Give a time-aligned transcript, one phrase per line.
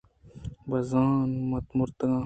[0.69, 1.13] بہ زاں
[1.47, 2.17] من مُرتاں